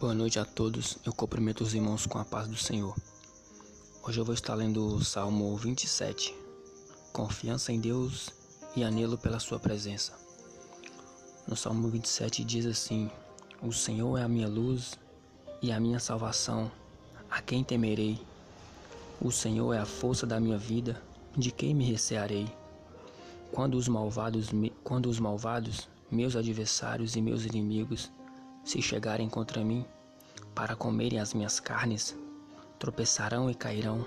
Boa 0.00 0.14
noite 0.14 0.38
a 0.38 0.46
todos. 0.46 0.96
Eu 1.04 1.12
cumprimento 1.12 1.62
os 1.62 1.74
irmãos 1.74 2.06
com 2.06 2.16
a 2.18 2.24
paz 2.24 2.48
do 2.48 2.56
Senhor. 2.56 2.96
Hoje 4.02 4.18
eu 4.18 4.24
vou 4.24 4.32
estar 4.32 4.54
lendo 4.54 4.94
o 4.94 5.04
Salmo 5.04 5.54
27. 5.58 6.34
Confiança 7.12 7.70
em 7.70 7.78
Deus 7.78 8.30
e 8.74 8.82
anelo 8.82 9.18
pela 9.18 9.38
sua 9.38 9.58
presença. 9.58 10.18
No 11.46 11.54
Salmo 11.54 11.86
27 11.90 12.42
diz 12.44 12.64
assim: 12.64 13.10
O 13.60 13.74
Senhor 13.74 14.16
é 14.16 14.22
a 14.22 14.28
minha 14.28 14.48
luz 14.48 14.98
e 15.60 15.70
a 15.70 15.78
minha 15.78 16.00
salvação. 16.00 16.72
A 17.30 17.42
quem 17.42 17.62
temerei? 17.62 18.18
O 19.20 19.30
Senhor 19.30 19.74
é 19.74 19.80
a 19.80 19.84
força 19.84 20.26
da 20.26 20.40
minha 20.40 20.56
vida. 20.56 20.98
De 21.36 21.50
quem 21.50 21.74
me 21.74 21.84
recearei? 21.84 22.50
Quando 23.52 23.74
os 23.74 23.86
malvados, 23.86 24.48
quando 24.82 25.10
os 25.10 25.20
malvados, 25.20 25.90
meus 26.10 26.36
adversários 26.36 27.16
e 27.16 27.20
meus 27.20 27.44
inimigos 27.44 28.10
se 28.64 28.80
chegarem 28.80 29.28
contra 29.28 29.64
mim 29.64 29.84
para 30.54 30.76
comerem 30.76 31.18
as 31.18 31.32
minhas 31.32 31.60
carnes, 31.60 32.16
tropeçarão 32.78 33.50
e 33.50 33.54
cairão. 33.54 34.04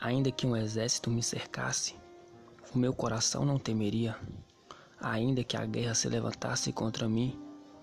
Ainda 0.00 0.30
que 0.30 0.46
um 0.46 0.56
exército 0.56 1.10
me 1.10 1.22
cercasse, 1.22 1.94
o 2.74 2.78
meu 2.78 2.92
coração 2.92 3.44
não 3.44 3.58
temeria. 3.58 4.16
Ainda 5.00 5.44
que 5.44 5.56
a 5.56 5.64
guerra 5.64 5.94
se 5.94 6.08
levantasse 6.08 6.72
contra 6.72 7.08
mim, 7.08 7.38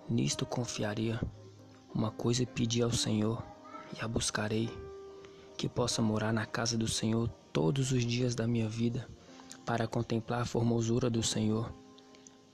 nisto 0.09 0.45
confiaria. 0.45 1.21
Uma 1.93 2.11
coisa 2.11 2.45
pedi 2.45 2.81
ao 2.81 2.91
Senhor 2.91 3.43
e 3.95 4.03
a 4.03 4.07
buscarei: 4.07 4.69
que 5.55 5.69
possa 5.69 6.01
morar 6.01 6.33
na 6.33 6.45
casa 6.45 6.77
do 6.77 6.87
Senhor 6.87 7.29
todos 7.53 7.91
os 7.91 8.05
dias 8.05 8.35
da 8.35 8.47
minha 8.47 8.67
vida, 8.67 9.07
para 9.65 9.87
contemplar 9.87 10.41
a 10.41 10.45
formosura 10.45 11.09
do 11.09 11.23
Senhor 11.23 11.71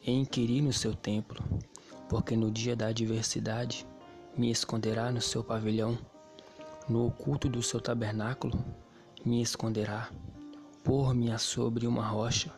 e 0.05 0.12
inquirir 0.12 0.62
no 0.62 0.73
seu 0.73 0.93
templo 0.93 1.43
porque 2.07 2.35
no 2.35 2.52
dia 2.52 2.75
da 2.75 2.88
adversidade 2.88 3.85
me 4.38 4.52
esconderá 4.52 5.12
no 5.12 5.21
seu 5.21 5.43
pavilhão, 5.43 5.98
no 6.88 7.07
oculto 7.07 7.48
do 7.48 7.62
seu 7.62 7.79
tabernáculo 7.79 8.63
me 9.26 9.41
esconderá, 9.41 10.09
pôr-me 10.84 11.37
sobre 11.40 11.87
uma 11.87 12.05
rocha. 12.05 12.51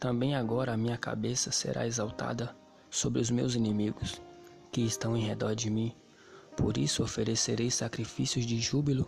Também 0.00 0.34
agora 0.34 0.72
a 0.72 0.76
minha 0.76 0.98
cabeça 0.98 1.52
será 1.52 1.86
exaltada 1.86 2.56
sobre 2.90 3.20
os 3.20 3.30
meus 3.30 3.54
inimigos, 3.54 4.20
que 4.72 4.80
estão 4.80 5.16
em 5.16 5.24
redor 5.24 5.54
de 5.54 5.70
mim. 5.70 5.94
Por 6.56 6.76
isso 6.76 7.04
oferecerei 7.04 7.70
sacrifícios 7.70 8.44
de 8.44 8.58
júbilo 8.58 9.06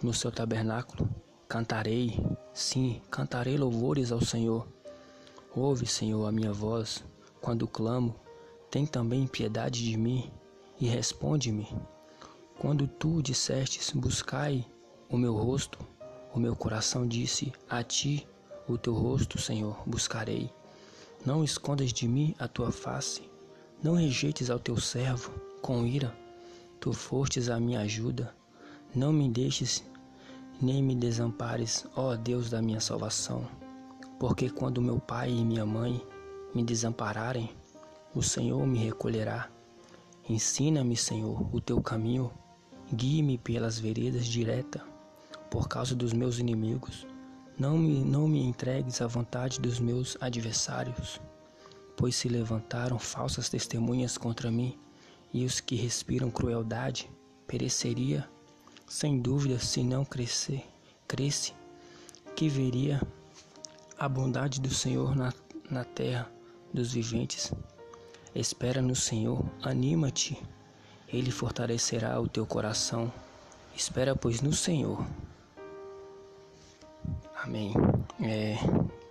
no 0.00 0.14
seu 0.14 0.30
tabernáculo. 0.30 1.08
Cantarei, 1.48 2.18
sim, 2.54 3.02
cantarei 3.10 3.56
louvores 3.56 4.12
ao 4.12 4.20
Senhor. 4.20 4.68
Ouve, 5.56 5.86
Senhor, 5.86 6.26
a 6.26 6.32
minha 6.32 6.52
voz 6.52 7.04
quando 7.40 7.66
clamo 7.66 8.14
tem 8.70 8.86
também 8.86 9.26
piedade 9.26 9.84
de 9.84 9.96
mim 9.96 10.30
e 10.80 10.86
responde-me. 10.86 11.68
Quando 12.58 12.86
tu 12.86 13.22
dissestes, 13.22 13.90
buscai 13.92 14.64
o 15.08 15.16
meu 15.16 15.34
rosto, 15.34 15.78
o 16.34 16.40
meu 16.40 16.54
coração 16.54 17.06
disse, 17.06 17.52
a 17.68 17.82
ti 17.82 18.26
o 18.68 18.76
teu 18.76 18.94
rosto, 18.94 19.40
Senhor, 19.40 19.82
buscarei. 19.86 20.52
Não 21.24 21.42
escondas 21.42 21.92
de 21.92 22.06
mim 22.06 22.34
a 22.38 22.46
tua 22.46 22.70
face, 22.70 23.22
não 23.82 23.94
rejeites 23.94 24.50
ao 24.50 24.58
teu 24.58 24.78
servo 24.78 25.32
com 25.62 25.86
ira. 25.86 26.16
Tu 26.80 26.92
fostes 26.92 27.48
a 27.48 27.58
minha 27.58 27.80
ajuda, 27.80 28.34
não 28.94 29.12
me 29.12 29.28
deixes 29.28 29.84
nem 30.60 30.82
me 30.82 30.94
desampares, 30.94 31.86
ó 31.94 32.16
Deus 32.16 32.50
da 32.50 32.60
minha 32.60 32.80
salvação. 32.80 33.46
Porque 34.18 34.50
quando 34.50 34.82
meu 34.82 34.98
pai 34.98 35.30
e 35.30 35.44
minha 35.44 35.64
mãe 35.64 36.04
me 36.54 36.64
desampararem, 36.64 37.50
o 38.18 38.22
Senhor 38.22 38.66
me 38.66 38.78
recolherá. 38.78 39.48
Ensina-me, 40.28 40.96
Senhor, 40.96 41.48
o 41.54 41.60
teu 41.60 41.80
caminho, 41.80 42.32
guie-me 42.92 43.38
pelas 43.38 43.78
veredas 43.78 44.26
direta, 44.26 44.84
por 45.48 45.68
causa 45.68 45.94
dos 45.94 46.12
meus 46.12 46.40
inimigos. 46.40 47.06
Não 47.56 47.78
me, 47.78 48.02
não 48.02 48.26
me 48.26 48.42
entregues 48.42 49.00
à 49.00 49.06
vontade 49.06 49.60
dos 49.60 49.78
meus 49.78 50.16
adversários, 50.20 51.20
pois 51.96 52.16
se 52.16 52.28
levantaram 52.28 52.98
falsas 52.98 53.48
testemunhas 53.48 54.18
contra 54.18 54.50
mim, 54.50 54.76
e 55.32 55.44
os 55.44 55.60
que 55.60 55.76
respiram 55.76 56.28
crueldade 56.28 57.08
pereceria, 57.46 58.28
sem 58.88 59.20
dúvida, 59.20 59.60
se 59.60 59.84
não 59.84 60.04
crescer, 60.04 60.66
cresce, 61.06 61.52
que 62.34 62.48
veria 62.48 63.00
a 63.96 64.08
bondade 64.08 64.60
do 64.60 64.74
Senhor 64.74 65.14
na, 65.14 65.32
na 65.70 65.84
terra 65.84 66.28
dos 66.74 66.92
viventes. 66.92 67.52
Espera 68.38 68.80
no 68.80 68.94
Senhor, 68.94 69.44
anima-te, 69.60 70.40
Ele 71.08 71.28
fortalecerá 71.28 72.20
o 72.20 72.28
teu 72.28 72.46
coração. 72.46 73.12
Espera, 73.74 74.14
pois, 74.14 74.40
no 74.40 74.52
Senhor. 74.52 75.04
Amém. 77.34 77.74
É, 78.22 78.54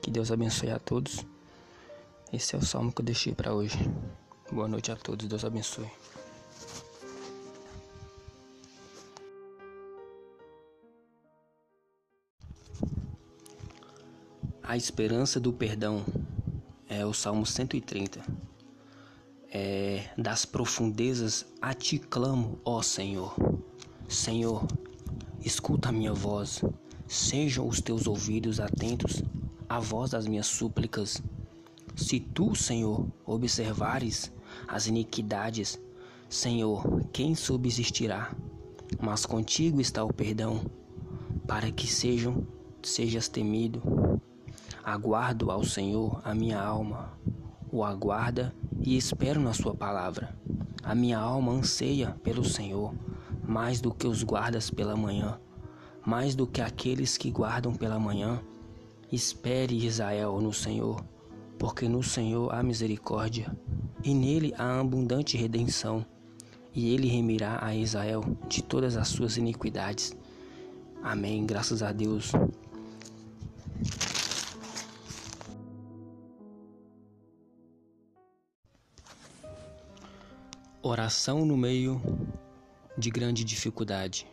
que 0.01 0.09
Deus 0.09 0.31
abençoe 0.31 0.71
a 0.71 0.79
todos. 0.79 1.25
Esse 2.31 2.55
é 2.55 2.57
o 2.57 2.65
salmo 2.65 2.89
que 2.89 3.01
eu 3.01 3.05
deixei 3.05 3.33
para 3.33 3.53
hoje. 3.53 3.77
Boa 4.49 4.65
noite 4.65 4.93
a 4.93 4.95
todos. 4.95 5.27
Deus 5.27 5.43
abençoe. 5.43 5.91
A 14.63 14.77
esperança 14.77 15.37
do 15.37 15.51
perdão 15.51 16.05
é 16.87 17.05
o 17.05 17.13
Salmo 17.13 17.45
130 17.45 18.36
é, 19.51 20.09
das 20.17 20.45
profundezas 20.45 21.45
a 21.61 21.73
ti 21.73 21.99
clamo, 21.99 22.59
ó 22.65 22.81
Senhor. 22.81 23.35
Senhor, 24.07 24.65
escuta 25.43 25.89
a 25.89 25.91
minha 25.91 26.13
voz, 26.13 26.63
sejam 27.07 27.67
os 27.67 27.81
teus 27.81 28.07
ouvidos 28.07 28.59
atentos 28.59 29.23
à 29.67 29.79
voz 29.79 30.11
das 30.11 30.27
minhas 30.27 30.47
súplicas. 30.47 31.21
Se 31.95 32.19
tu, 32.19 32.55
Senhor, 32.55 33.07
observares 33.25 34.31
as 34.67 34.87
iniquidades, 34.87 35.79
Senhor, 36.29 37.03
quem 37.11 37.35
subsistirá? 37.35 38.35
Mas 38.99 39.25
contigo 39.25 39.81
está 39.81 40.03
o 40.03 40.13
perdão, 40.13 40.65
para 41.45 41.71
que 41.71 41.87
sejam 41.87 42.45
sejas 42.81 43.27
temido. 43.27 43.81
Aguardo 44.83 45.51
ao 45.51 45.63
Senhor 45.63 46.21
a 46.23 46.33
minha 46.33 46.61
alma, 46.61 47.11
o 47.71 47.83
aguarda 47.83 48.53
e 48.81 48.97
espero 48.97 49.39
na 49.39 49.53
Sua 49.53 49.73
palavra. 49.73 50.35
A 50.83 50.95
minha 50.95 51.19
alma 51.19 51.51
anseia 51.51 52.15
pelo 52.23 52.43
Senhor, 52.43 52.93
mais 53.45 53.81
do 53.81 53.93
que 53.93 54.07
os 54.07 54.23
guardas 54.23 54.69
pela 54.69 54.95
manhã, 54.95 55.39
mais 56.05 56.35
do 56.35 56.47
que 56.47 56.61
aqueles 56.61 57.17
que 57.17 57.31
guardam 57.31 57.73
pela 57.73 57.99
manhã. 57.99 58.41
Espere 59.11 59.85
Israel 59.85 60.39
no 60.41 60.53
Senhor, 60.53 61.03
porque 61.57 61.87
no 61.87 62.03
Senhor 62.03 62.53
há 62.53 62.61
misericórdia, 62.61 63.55
e 64.03 64.13
nele 64.13 64.53
há 64.57 64.79
abundante 64.79 65.37
redenção, 65.37 66.05
e 66.73 66.93
ele 66.93 67.07
remirá 67.07 67.59
a 67.61 67.75
Israel 67.75 68.23
de 68.47 68.61
todas 68.61 68.95
as 68.95 69.07
suas 69.07 69.37
iniquidades. 69.37 70.15
Amém. 71.01 71.45
Graças 71.45 71.81
a 71.81 71.91
Deus. 71.91 72.31
Oração 80.83 81.43
no 81.43 81.57
meio 81.57 81.99
de 82.95 83.09
grande 83.09 83.43
dificuldade. 83.43 84.27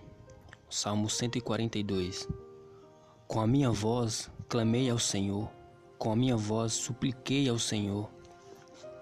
Salmo 0.69 1.09
142. 1.09 2.29
Com 3.27 3.41
a 3.41 3.47
minha 3.47 3.71
voz 3.71 4.31
clamei 4.47 4.91
ao 4.91 4.99
Senhor, 4.99 5.51
com 5.99 6.13
a 6.13 6.17
minha 6.17 6.37
voz 6.37 6.75
supliquei 6.75 7.49
ao 7.49 7.59
Senhor. 7.59 8.11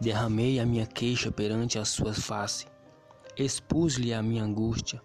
Derramei 0.00 0.60
a 0.60 0.64
minha 0.64 0.86
queixa 0.86 1.32
perante 1.32 1.80
a 1.80 1.84
sua 1.84 2.14
face. 2.14 2.66
Expus-lhe 3.36 4.14
a 4.14 4.22
minha 4.22 4.44
angústia, 4.44 5.02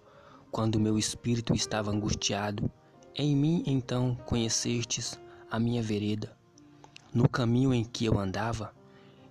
quando 0.51 0.79
meu 0.79 0.95
espírito 0.95 1.55
estava 1.55 1.89
angustiado. 1.89 2.71
Em 3.15 3.35
mim 3.35 3.63
então 3.65 4.15
conhecestes 4.27 5.19
a 5.49 5.59
minha 5.59 5.81
vereda. 5.81 6.37
No 7.11 7.27
caminho 7.27 7.73
em 7.73 7.83
que 7.83 8.05
eu 8.05 8.19
andava, 8.19 8.71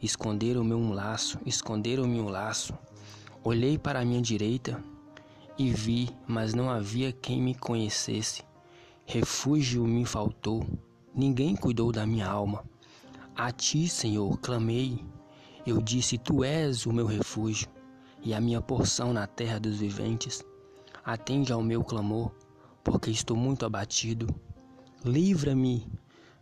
esconderam-me 0.02 0.74
um 0.74 0.92
laço, 0.92 1.38
esconderam-me 1.46 2.20
um 2.20 2.28
laço 2.28 2.76
Olhei 3.48 3.78
para 3.78 4.00
a 4.00 4.04
minha 4.04 4.20
direita 4.20 4.82
e 5.56 5.70
vi, 5.70 6.10
mas 6.26 6.52
não 6.52 6.68
havia 6.68 7.12
quem 7.12 7.40
me 7.40 7.54
conhecesse. 7.54 8.42
Refúgio 9.04 9.84
me 9.84 10.04
faltou, 10.04 10.66
ninguém 11.14 11.54
cuidou 11.54 11.92
da 11.92 12.04
minha 12.04 12.26
alma. 12.26 12.64
A 13.36 13.52
ti, 13.52 13.88
Senhor, 13.88 14.36
clamei. 14.38 14.98
Eu 15.64 15.80
disse: 15.80 16.18
Tu 16.18 16.42
és 16.42 16.86
o 16.86 16.92
meu 16.92 17.06
refúgio 17.06 17.68
e 18.20 18.34
a 18.34 18.40
minha 18.40 18.60
porção 18.60 19.12
na 19.12 19.28
terra 19.28 19.60
dos 19.60 19.78
viventes. 19.78 20.42
Atende 21.04 21.52
ao 21.52 21.62
meu 21.62 21.84
clamor, 21.84 22.32
porque 22.82 23.12
estou 23.12 23.36
muito 23.36 23.64
abatido. 23.64 24.26
Livra-me 25.04 25.88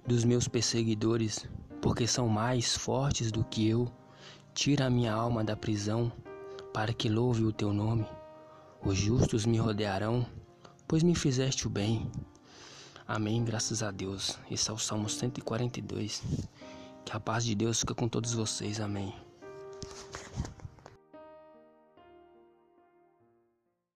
dos 0.06 0.25
meus 0.25 0.49
perseguidores, 0.49 1.47
porque 1.83 2.06
são 2.06 2.31
mais 2.31 2.75
fortes 2.75 3.31
do 3.31 3.45
que 3.45 3.69
eu. 3.69 3.93
Tira 4.55 4.87
a 4.87 4.91
minha 4.91 5.12
alma 5.12 5.45
da 5.45 5.55
prisão 5.55 6.11
para 6.75 6.93
que 6.93 7.09
louve 7.09 7.44
o 7.44 7.53
teu 7.53 7.73
nome. 7.73 8.05
Os 8.85 8.99
justos 8.99 9.47
me 9.47 9.59
rodearão, 9.59 10.26
pois 10.88 11.05
me 11.05 11.15
fizeste 11.15 11.69
o 11.69 11.71
bem. 11.71 12.11
Amém, 13.06 13.44
graças 13.44 13.81
a 13.81 13.93
Deus. 13.93 14.37
Esse 14.50 14.71
é 14.71 14.73
o 14.73 14.79
Salmo 14.79 15.09
142. 15.09 16.21
Que 17.05 17.17
a 17.17 17.21
paz 17.21 17.44
de 17.44 17.55
Deus 17.55 17.79
fica 17.79 17.94
com 17.94 18.09
todos 18.09 18.35
vocês. 18.35 18.81
Amém. 18.81 19.15